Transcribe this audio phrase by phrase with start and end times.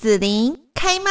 [0.00, 1.10] 紫琳开麦。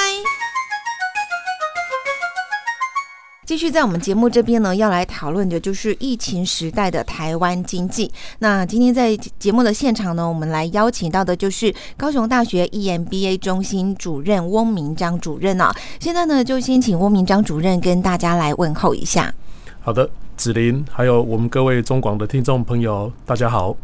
[3.46, 8.10] 继续在我们节目这边呢，要来讨论的就是疫情时代的台湾经济。
[8.40, 15.76] 那今天在节目的现场呢，我们来邀请到的就是高雄大学 EMBA 中心主任翁明章主任啊。
[16.00, 19.34] 现在呢，就先请翁明章主任跟大家来问候一下。
[19.82, 23.76] 好的，子琳，还有我们各位中广的听众朋友，大家好。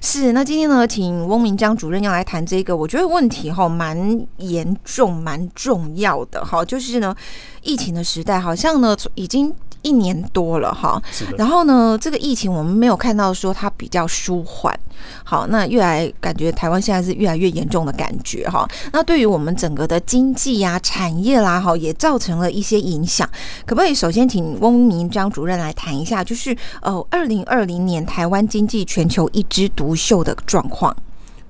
[0.00, 7.14] 是，那今天呢，请翁明江主任要来谈这个，我觉得问题哈蛮严重、蛮重要的哈，就是呢，
[7.62, 9.54] 疫情的时代好像呢已经。
[9.86, 11.00] 一年多了哈，
[11.38, 14.76] 然后呢，这个疫情我们没有看到说它比较舒缓，
[15.22, 18.68] 好，那越来感觉台湾现在是越来越严重的感觉哈。
[18.92, 23.28] 那对于我们整个的经济呀、产业啦，哈，也造成了一些影响。
[23.64, 30.94] 可不可以首先请翁明章主任来谈一下，就是呃，二零二零年台湾经济全球一枝独秀的状况？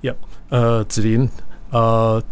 [0.03, 0.13] 呀，
[0.51, 1.27] 呃，子林，
[1.71, 2.23] 呃。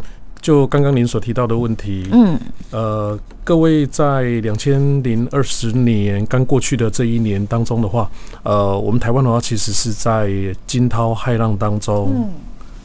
[0.45, 2.39] 就刚刚您所提到的问题，嗯，
[2.71, 8.11] 呃，各位在两千零二十年刚过去的这一年当中的话，
[8.43, 10.31] 呃，我们台湾的话其实是在
[10.67, 12.31] 惊涛骇浪当中，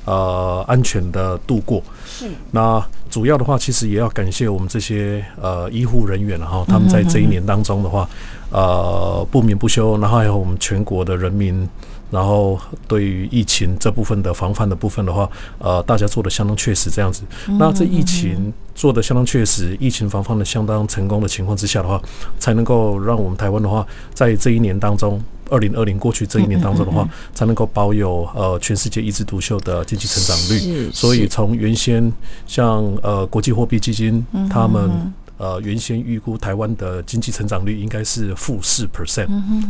[0.06, 1.84] 呃，安全的度过。
[2.06, 2.30] 是。
[2.52, 8.10] 那主要的话，其实也要感谢我们这些呃医护人员，然后他们在这一年当中的话，
[8.52, 11.68] 呃，不眠不休，然后还有我们全国的人民。
[12.12, 17.24] 然后对于疫情这部分的防范的部分的话，呃，大家做的相当确实，这样子。
[17.60, 22.02] 那这疫情做的相当确实，疫情防范的相当成功的情况之下的话，
[22.40, 30.92] 才能够让我们台湾的话，在这一年当中，二零二零过去这一年当中的话，才能够保有呃全世界一枝独秀的经济成长率。
[30.92, 32.12] 所以从原先
[32.48, 35.14] 像呃国际货币基金他们。
[35.40, 39.30] 呃，原先预估台湾的经济成长率应该是负四 percent，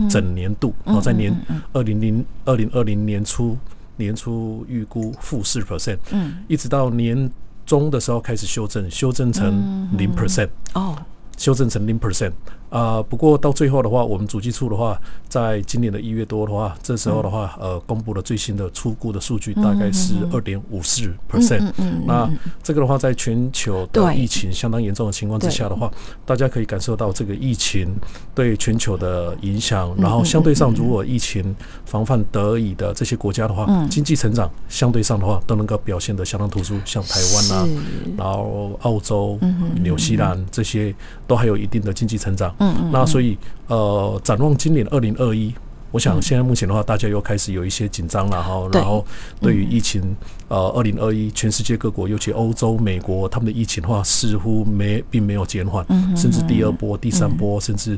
[0.10, 1.32] 整年度，然后在年
[1.74, 3.56] 二零零二零二零年初
[3.96, 7.32] 年初预估负四 percent，嗯，一直到年
[7.68, 10.98] 中的时候开始修正，修正成零 percent，哦，
[11.38, 12.32] 修正成零 percent。
[12.70, 21.72] 啊，不过到最后的话，我们主计处的话，在今年的一月多的话，这时候的话，呃，公布了最新的出估的数据，大概是二点五四 percent。
[22.06, 22.30] 那
[22.62, 25.92] 这个的话，在全球的疫情相当严重的情况之下的话，
[26.26, 27.96] 大家可以感受到这个疫情
[28.36, 29.92] 对全球的影响。
[29.98, 31.56] 然后相对上，如果疫情
[31.86, 37.68] 防范得以的这些国家的话，经济成长相对上的话都能够表现得相当突出，像台湾啊，
[38.16, 39.40] 然后澳洲、
[39.82, 40.94] 纽西兰这些
[41.26, 42.54] 都还有一定的经济成长。
[42.60, 43.38] 嗯嗯，那所以
[43.68, 45.54] 呃，展望今年二零二一，
[45.92, 48.68] 我想现在目前的话，大家又开始有一些紧张了哈。
[48.72, 49.06] 然后
[49.42, 50.02] 对于疫情，
[50.50, 55.86] 呃，二零二一，全世界各国，尤其欧洲、美国，他们的疫情的话，似乎没并没有减缓，
[56.18, 57.98] 甚至第二波、第三波，甚至。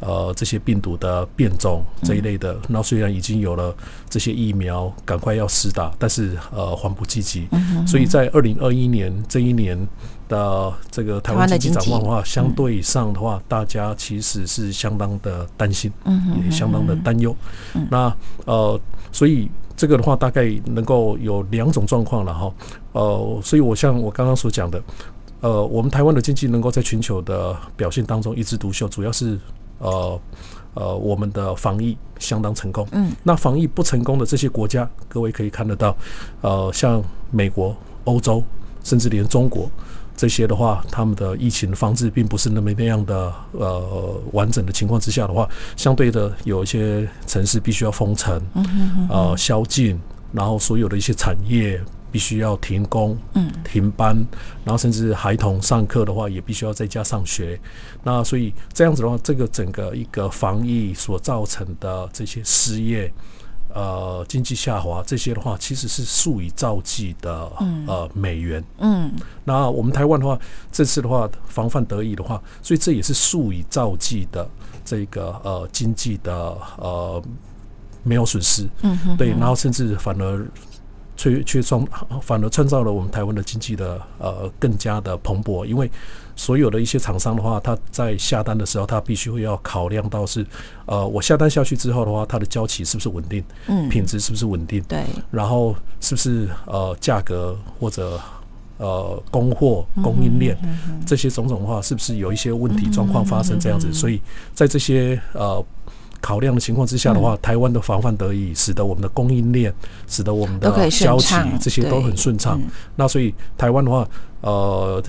[0.00, 3.74] 呃，这些病毒的变种这一类的，那虽然已经有了
[4.08, 7.48] 这些疫苗，赶快要施打，但是呃，还不积极。
[7.84, 9.76] 所以在二零二一年这一年
[10.28, 15.90] 的这个台湾经济展望的话，相对上的话，大家其实是相当的担心，
[16.44, 17.34] 也相当的担忧。
[17.90, 18.80] 那呃，
[19.10, 22.52] 所以这个的话，大概能够有两种状况了哈。
[22.92, 24.82] 呃，所以我像我刚刚所讲的，
[25.40, 29.38] 呃，我们台湾的经济能够在全球的表现当中一枝独秀，主要是。
[29.80, 30.20] 呃
[30.74, 32.84] 呃，我们的防疫相当成功。
[32.90, 35.96] 嗯，那防疫不成功的这些国家，各位可以看得到，
[36.40, 37.00] 呃，像
[37.30, 38.42] 美国、欧洲，
[38.88, 39.70] 甚至连中国
[40.16, 48.40] 这些的话，他们的疫情防治并不是那么那样的呃完整的情况之下的话，相对的有一些城市必须要封城，
[49.10, 50.00] 呃，宵禁，
[50.32, 51.80] 然后所有的一些产业。
[52.10, 53.14] 必须要停工、
[53.62, 54.16] 停班，
[54.64, 57.60] 然后甚至孩童上课的话，也必须要在家上学。
[58.02, 63.12] 那所以这样子的话，这个整个一个防疫所造成的这些失业、
[63.78, 67.48] 呃经济下滑这些的话，其实是数以兆计的
[67.86, 68.62] 呃美元。
[68.78, 69.12] 嗯，
[69.44, 70.38] 那我们台湾的话，
[70.72, 74.48] 这次的话防范得意的话，所以这也是数以兆计的
[74.84, 77.22] 这个呃经济的呃
[78.02, 78.68] 没有损失。
[78.82, 80.44] 嗯，对，然后甚至反而。
[81.18, 81.84] 却却创
[82.22, 85.90] 反而创造了我们台湾的经济的呃更加的蓬勃，因为
[86.36, 90.46] 所有的一些厂商的话，他在下单的时候，他必须会要考量到是
[90.86, 98.20] 呃我下单下去之后的话，它的交期是不是稳定，嗯，品质是不是稳定，对，然后是不是呃价格或者
[98.76, 100.56] 呃供货供应链
[101.04, 103.92] 这些种种的话，是不是有一些问题状况发生这样子？
[103.92, 104.22] 所以
[104.54, 105.64] 在这些呃。
[106.20, 109.72] 考量的情况之下的话，台湾的防范得以，使得我们的供应链，
[110.06, 112.60] 使得我们的交期这些都很顺畅。
[112.96, 114.08] 那所以台湾的话，
[114.40, 115.02] 呃，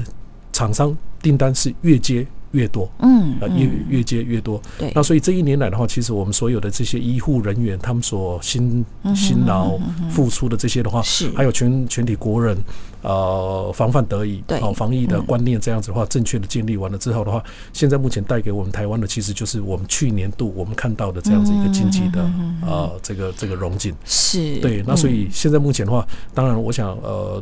[0.51, 4.61] 厂商订单是越接越多，嗯，呃，越越接越多。
[4.77, 8.83] 对，那所以这一年来的话，其实我们所有的这些医护人员，他们所辛
[9.15, 9.77] 辛劳
[10.09, 11.29] 付出的这些的话，是。
[11.35, 12.57] 还有全全体国人，
[13.01, 22.21] 呃，防范得宜，对，防疫的观念这样子的话，正确的建立完了之后的话，现在目前带给我们台湾的，其实就是我们去年度我们看到的这样子一个经济的
[22.65, 23.93] 呃这个这个融景。
[24.05, 24.57] 是。
[24.57, 27.41] 对，那所以现在目前的话，当然我想呃。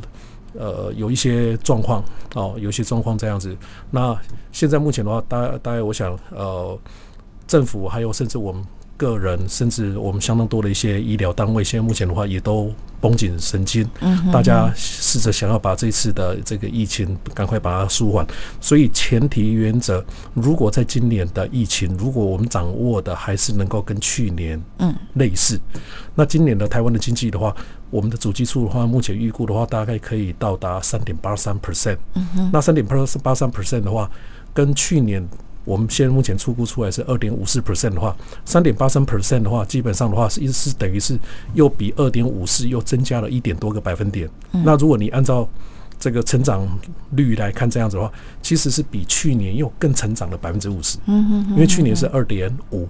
[0.54, 2.04] 呃，有一些状况
[2.36, 3.56] 哦，有一些状况这样子。
[3.92, 4.16] 那
[4.52, 6.78] 现在目前的话，大大概我想，呃，
[7.48, 8.64] 政府还有甚至我们。
[8.98, 13.88] 个人甚至我们相当多的一些医疗单位，现在目前的话也都绷紧神经，
[14.34, 18.26] 大家试着想要把这次的这个疫情赶快把它舒缓。
[18.60, 20.04] 所以前提原则，
[20.34, 25.62] 如果在今年的疫情，如果我们掌握的还是能够跟去年嗯类似，
[26.16, 27.56] 那今年的台湾的经济的话，
[27.90, 31.98] 我们的主基数的话，目前预估的话，大概可以到达三点八三 percent。
[32.52, 34.10] 那三点八八三 percent 的话，
[34.54, 35.28] 跟去年。
[35.66, 41.20] 我们现在目前出估出来是二点五四 percent 的话，三点八三 percent 的话，基本上的话是一是等于是
[41.56, 44.30] 又比二点五四又增加了一点多个百分点。
[44.64, 45.46] 那如果你按照
[46.00, 46.68] 这个成长
[47.12, 48.12] 率来看，这样子的话，
[48.42, 50.98] 其实是比去年又更成长了百分之五十。
[51.06, 52.88] 嗯嗯，因为去年是二点五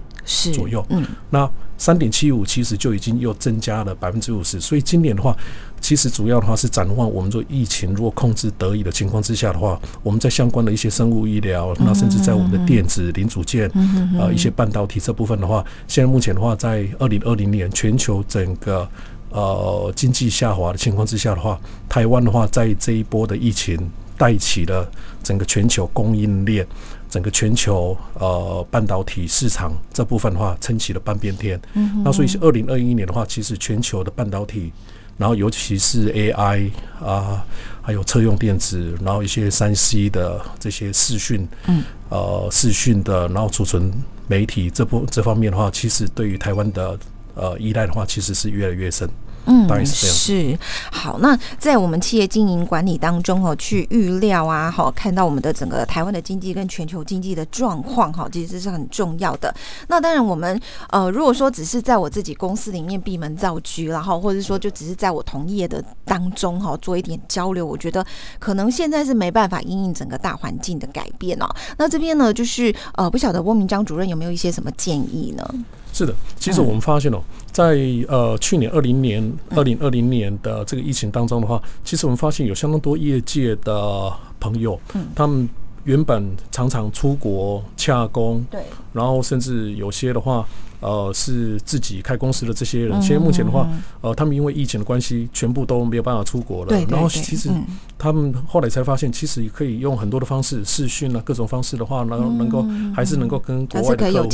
[0.52, 4.60] 左右，嗯，那三点七五其实就已经又增加了百分之五十。
[4.60, 5.34] 所以今年的话，
[5.80, 13.70] 其实主要的话是展望我们说疫情如果控制得宜的情况之下的话，我们在相关的一些生物医疗，那甚至在我们的电子零组件，
[14.18, 18.88] 呃，一些半导体这部分的话，现在目前的话，在二零二零年全球整个。
[19.30, 23.78] 呃，经济下滑的情况之下的话，台湾的话，在这一波的疫情
[24.16, 24.90] 带起了
[25.22, 26.66] 整个全球供应链，
[27.10, 31.60] 整个全球呃半导体市场这部分的话，撑起了半边天。
[31.74, 34.72] 嗯，那所以二零二一年的话，其实全球的半导体，
[35.18, 36.70] 然后尤其是 AI
[37.04, 37.44] 啊，
[37.82, 43.92] 还有车用电子，然后一些三 C 的这些视讯，嗯，呃，视讯的，然后储存
[44.26, 46.98] 媒体这部这方面的话，其实对于台湾的。
[47.38, 49.08] 呃，依赖的话其实是越来越深，
[49.46, 50.16] 嗯，当然是这样。
[50.16, 50.58] 是
[50.90, 59.54] 好，那在我们企业经营管理当中哦，去预料啊，好，看到我们的整个台湾的经济跟全球经济的状况，哈，其实这是很重要的。
[59.86, 68.04] 那当然，我们呃，如果说只是在我自己公司里面闭门造车，然后或者说就只是在我同业的当中哈，做一点交流，我觉得
[68.40, 71.48] 可能现在是没办法因应整个大环境的改变哦。
[71.76, 75.48] 那这边呢，就是呃，不晓得翁明章主任有没有一些什么建议呢？
[75.98, 84.78] 是的，其实我们发现哦，在呃去年二零年、二零二零年的这个疫情当中的话，其实我们发现有相当多业界的朋友，
[85.16, 85.48] 他们
[85.82, 88.62] 原本常常出国洽工，对，
[88.92, 90.46] 然后甚至有些的话。
[90.80, 93.68] 呃，是自己开公司的这些人，现在目前的话，
[94.00, 96.80] 呃，他们因为疫情的关系，全部都没有办法出国了。
[96.88, 97.50] 然后其实
[97.98, 102.64] 他们后来才发现，其实也可以用很多的方式，视讯啊，各种方式的话，能能够
[102.94, 104.28] 还是能够跟国外的客户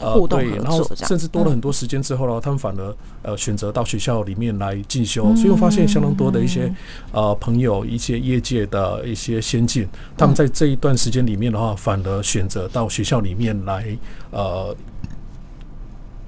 [0.00, 5.34] 呃对，然后甚至多了很多时间之后呢，他们反而呃选择到学校里面来进修。
[5.34, 6.72] 所以我发现相当多的一些
[7.10, 13.98] 呃朋友，一些业界的一些先进，他们在这一段时间里面的话，反而选择到学校里面来
[14.30, 14.74] 呃。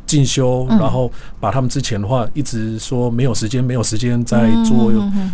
[0.06, 1.10] 进修，然后
[1.40, 4.92] 把他们之前的话一直说没有时间，没有时间在做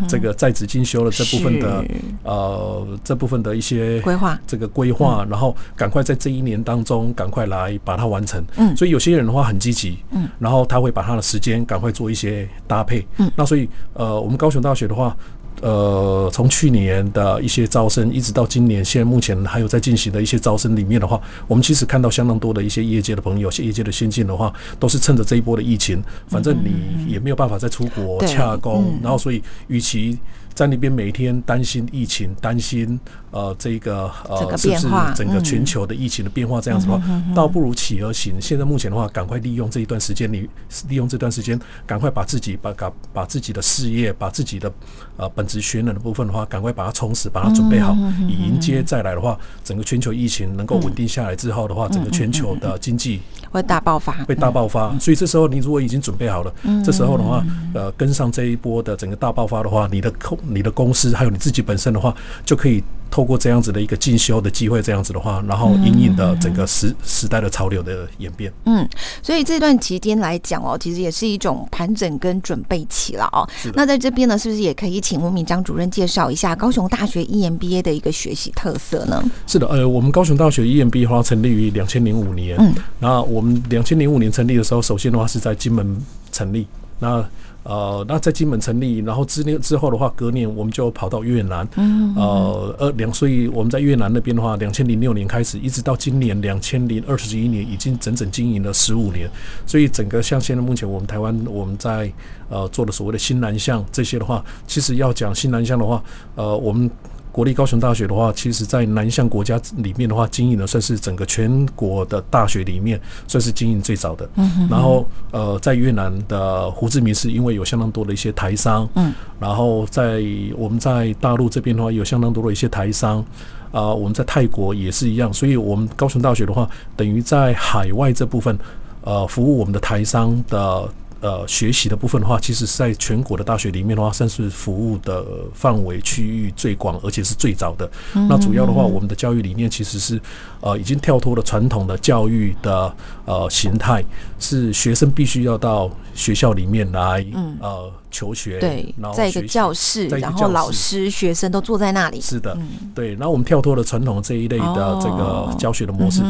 [0.09, 1.85] 这个在职进修的这部分的
[2.23, 8.43] 呃这部分的一些规划，这个规划，然后赶快在这一年当中赶快来把它完成。
[8.57, 13.07] 嗯，所以有些人的话很积极，嗯，然后他会把他的时间赶快做一些搭配。
[13.19, 15.17] 嗯，那所以呃，我们高雄大学的话。
[15.61, 30.19] 呃，从去年的一些招生，一直到今年，现在目前还有在进行的一些招生里面的话，我们其实看到相当多的一些业界的朋友，业界的先进的话，都是趁着这一波的疫情，反正你也没有办法再出国洽工，然后所以与其。
[30.61, 33.01] 在那边每天担心疫情，担心
[33.31, 37.03] 呃这个呃是不是整个全球的疫情的变化这样子的话，
[37.35, 38.35] 倒不如企而行。
[38.39, 40.47] 现在目前的话，赶快利用这一段时间，你
[40.87, 44.71] 利用这段时间，赶快把自己把把把自己的事业，把自己的
[45.17, 47.97] 呃本职学能的部分的话，赶快把它充实，把它准备好，
[48.29, 54.95] 以迎接再来的话，整个全球疫情能够稳定下来之后的话，整个全球的经济会大爆发，会大爆发。
[54.99, 56.53] 所以这时候你如果已经准备好了，
[56.85, 62.15] 这时候的话，呃，跟上这一波的整个大爆发的话，你的控你的公司还有你自己本身的话，
[62.45, 68.53] 就可以透过这样子的一个进修的机会，这样子的话，然后隐隐的整个时时代的潮流的演变。
[68.67, 68.89] 嗯，
[69.23, 73.49] 所以这段期间来讲哦，其实也是一种盘整跟准备期了哦。
[73.75, 79.23] 那在这边呢，是不是也可以请吴敏章主任介绍一下高雄大学 EMBA 的一个学习特色呢？
[79.47, 82.57] 是的，呃，我们高雄大学 EMBA 的话成立于两千零五年。
[82.59, 86.67] 嗯，那我们两千零五年成立的时候，首先的话是在金门成立。
[87.01, 87.25] 那
[87.63, 99.29] 呃，那在金门成立，然后之年之后的话，隔年我们就跑到越南，嗯呃，呃两，所以我们在越南那边的话，两千零六年开始，一直到今年两千零二十一年，已经整整经营了十五年。
[99.67, 102.11] 所以整个像现在目前我们台湾我们在
[102.49, 106.03] 呃做的所谓的新南向这些的话，其实要讲新南向的话，
[106.35, 106.91] 呃，我们。
[107.33, 114.29] 国立高雄大学的话，其实在南向国家里面的话，经营的算是整个全国的大学里面算是经营最早的。
[114.37, 118.89] 嗯然后呃，在越南的胡志明市，因为有相当多的一些台商。
[118.95, 119.13] 嗯。
[119.39, 120.23] 然后在
[120.57, 123.25] 我们在大陆这边的话，有相当多的一些台商。
[123.71, 128.59] 啊，我们在泰国也是一样，所以我们高雄大学的话，等于在海外这部分，
[129.03, 130.89] 呃，服务我们的台商的。
[131.21, 137.91] 呃，学习的部分的话，其实是在全国的大学里面的话，算是服务的范围区域最广，而且是最早的。
[138.29, 140.21] 那主要的话，我们的教育理念其实是
[140.61, 142.95] 呃，已经跳脱了传统的教育的
[143.27, 144.03] 呃形态，
[144.39, 147.25] 是学生必须要到学校里面来
[147.61, 152.21] 呃求学，对，在一个教室，然后老师、学生都坐在那里。
[152.21, 152.57] 是的，
[152.95, 153.11] 对。
[153.17, 156.23] 然后我们跳脱了传统这一类的这个教学的模式。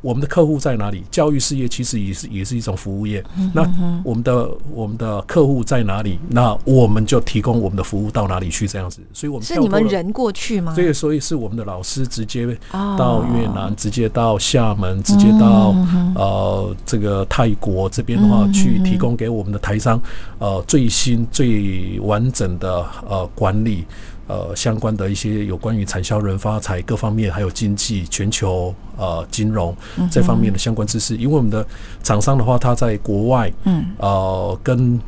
[0.00, 1.02] 我们的客户在哪里？
[1.10, 3.24] 教育事业其实也是也是一种服务业。
[3.52, 3.62] 那
[4.04, 6.18] 我们的我们的客户在哪里？
[6.28, 8.68] 那我们就提供我们的服务到哪里去？
[8.68, 10.74] 这样子，所以我们是你们人过去吗？
[10.74, 15.74] 所以所以是我们的老师直接到越南，直接到厦门，直接到
[16.14, 20.00] 呃这个泰国这边的话，去提供给我们的台商
[20.38, 23.84] 呃最新最完整的呃管理。
[24.28, 29.76] 呃，相关的一些有关于产销人发财各方面，还有经济、全球呃金融
[30.10, 31.66] 这方面的相关知识，因为我们的
[32.02, 35.00] 厂商的话，他在国外，嗯，呃，跟。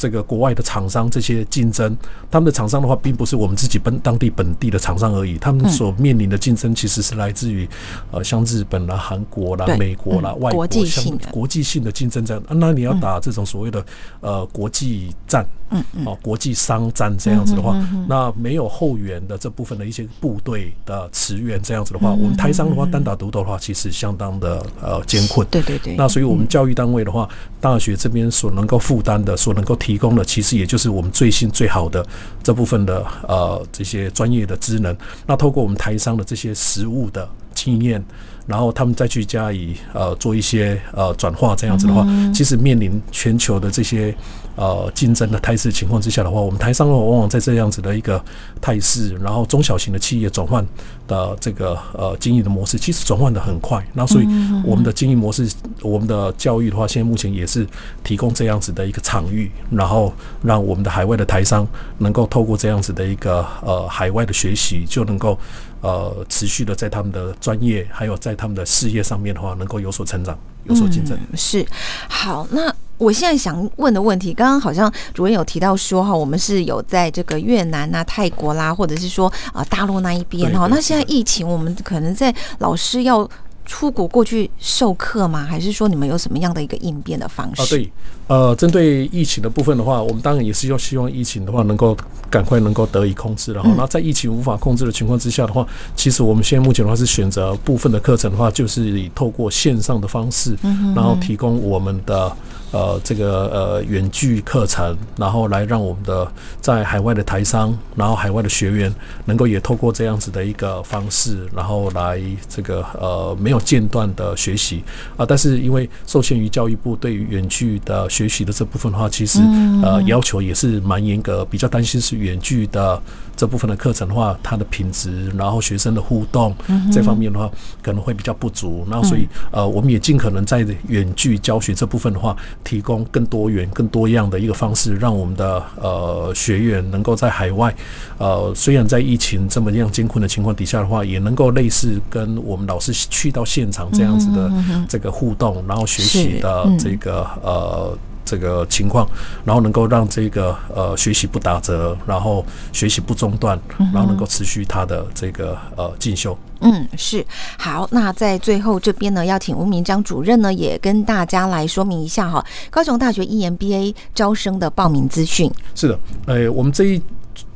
[0.00, 1.92] 这个国外的厂商这些竞争，
[2.30, 7.68] 他们的厂商的话，并不是我们自己本当地本地的厂商而已，他们所面临的竞争其实是来自于
[8.12, 11.90] 呃像日本啦、韩国啦、美国啦、外国像国际性的。
[11.90, 12.40] 竞争这样。
[12.48, 13.84] 那你要打这种所谓的
[14.20, 17.76] 呃国际战，嗯哦国际商战这样子的话，
[18.08, 25.46] 那没有后援的这部分的一些部队的驰援这样子的话，我们台商的话单打独斗的话，其实相当的呃艰困。
[25.50, 25.96] 对对对。
[25.96, 27.28] 那所以我们教育单位的话，
[27.60, 32.06] 大学这边所能够负担的，所能够提提供的其实也就是我们最新最好的
[32.42, 34.96] 这部分的呃这些专业的职能，
[35.26, 37.28] 那透过我们台商的这些实物的
[37.64, 38.04] 经验。
[38.46, 44.14] 然后他们再去加以呃做一些呃转化，这样子的话，其实面临全球的这些
[44.56, 48.18] 呃竞争的态势情况之下的话，我们台商往往在这样子的一个
[48.58, 50.66] 态势，然后中小型的企业转换
[51.06, 53.86] 的这个呃经营的模式，其实转换的很快。
[53.92, 54.26] 那所以
[54.64, 55.46] 我们的经营模式，
[55.82, 57.66] 我们的教育的话，现在目前也是
[58.02, 60.10] 提供这样子的一个场域，然后
[60.42, 65.38] 让我们的海外的台商能够透过这样子的一个呃海外的学习，就能够。
[65.80, 71.18] 呃，持续的在他们的专业，还有在他们的事业上面的话，能够有所成长，有所竞争。
[71.34, 71.64] 是
[72.06, 80.66] 好，那我现在想问的问题，刚刚好像主任有提到说哈，我们是有在这个越南啊、泰国啦，或者是说啊大陆那一边哈。
[80.70, 83.26] 那现在疫情，我们可能在老师要。
[83.70, 85.44] 出国过去授课吗？
[85.44, 87.60] 还是说你们有什么样的一个应变的方式？
[87.60, 87.92] 啊，对，
[88.28, 91.96] 呃，针对疫情的部分的话，我们当然也是要希望疫情的话能够
[92.30, 93.52] 赶快能够得以控制。
[93.52, 95.66] 然后，那在疫情无法控制的情况之下的话，
[95.96, 100.56] 其实我们现在目前的话是选择部分的课程的话，就是以透过线上的方式，
[100.94, 102.30] 然后提供我们的。
[102.70, 106.30] 呃，这个呃远距课程，然后来让我们的
[106.60, 108.94] 在海外的台商，然后海外的学员，
[109.24, 114.84] 能够也透过这样子的一个方式，然后来这个呃没有间断的学习
[115.16, 115.24] 啊。
[115.26, 119.38] 但是因为受限于教育部对于远距的学习的这部分的话，其实
[119.82, 123.00] 呃要求也是蛮严格，比较担心是远距的。
[123.38, 126.52] 这部分的课程的话，它的品质，然后学生的互动
[126.90, 127.48] 这方面的话，
[127.80, 128.84] 可能会比较不足。
[128.90, 137.72] 然后，所以呃，我们也尽可能在远距教学这部分的话，提供更多元、更多样的一个方式，让我们的呃学员能够在海外，
[138.18, 144.50] 呃，虽然在疫情这么样艰困的情况底下的话，也能够类似跟我们老师去到现场这样子的
[144.88, 147.96] 这个互动，然后学习的这个呃。
[148.28, 149.08] 这个情况，
[149.44, 153.58] 然后能够让这个呃学习不打折，然后学习不中断，
[153.92, 156.36] 然后能够持续他的这个呃进修。
[156.60, 157.24] 嗯，是
[157.56, 157.88] 好。
[157.92, 165.50] 那在最后这边呢，要请吴明章主任呢，也跟大家来说明一下哈，高雄大学 EMBA 招生的报名资讯。
[165.74, 167.02] 是的，呃，我们这一。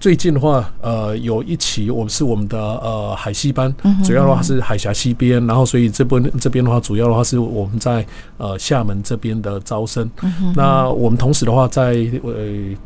[0.02, 8.04] 最近的话，呃，有一期我们是我们的呃海西班，主要的话是海峡西边，然后所以这边这边的话，主要的话是我们在
[8.36, 10.10] 呃厦门这边的招生。
[10.56, 12.32] 那我们同时的话，在呃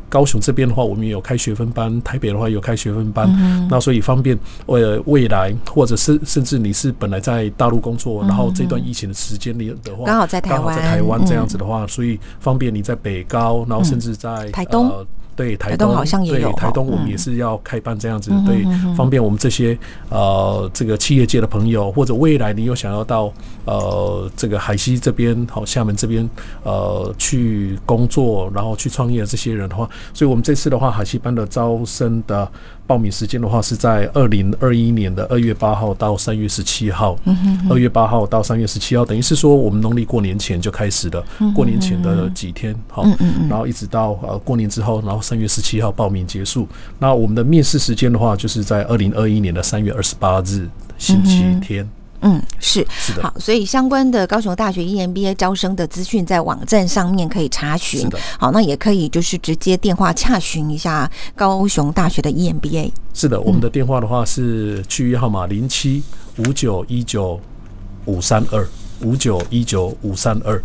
[0.07, 3.27] 高雄这边的话，我们也有开学分班；台北的话有开学分班。
[3.67, 15.03] 那所以方便为未来，或者是甚至你是本来在大陆工作，然后这段疫情的时间里的话，刚好在台湾，在台湾这样子的话，所以方便你在北高，然后甚至在台东。
[15.37, 18.65] 对台东好像也有，台东我们也是要开办这样子，对，
[18.95, 19.77] 方便我们这些
[20.09, 23.31] 呃这个企业界的朋友，或者未来你有想要到
[23.65, 26.27] 呃这个海西这边、好厦门这边
[26.63, 32.51] 呃去工作，然后去创业的这些人的话，所以我们这次的话，海西班的招生的
[32.87, 37.15] 报名时间的话是在二零二一年的二月八号到三月十七号，
[37.69, 43.05] 二月八号到三月十七号，等于是说我们农历过年前就开始了，过年前的几天，好，
[43.47, 45.21] 然后一直到呃过年之后，然后。
[45.27, 46.65] 三月十七号报名结束。
[46.99, 51.85] 那我们的面试时间的话，就是在二零二一年的三月二十八日星期天。
[52.21, 53.21] 嗯，是是的。
[53.21, 58.09] 好，所以相关的高雄大学 EMBA 招生的资讯在网站上面可以查询。
[58.39, 62.91] 好，那也可以就是直接电话洽询一下高雄大学的 EMBA。
[63.13, 66.01] 是的，我们的电话的话是区域号码零七
[66.37, 67.39] 五九一九
[68.05, 68.67] 五三二
[69.01, 70.61] 五九一九五三二。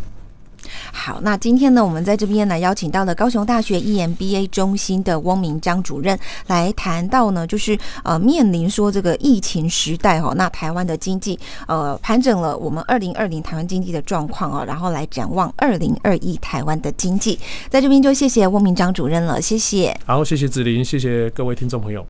[0.92, 17.38] 好，那今天呢，我们在这边呢邀请到了高雄大学 EMBA 中心的翁明章主任来谈到呢，就是呃面临说这个疫情时代哦，那台湾的经济呃盘整了我们二零二零台湾经济的状况哦，然后来展望二零二一台湾的经济，
[17.68, 19.96] 在这边就谢谢翁明章主任了，谢谢。
[20.06, 22.04] 好，谢谢子林，谢谢各位听众朋友。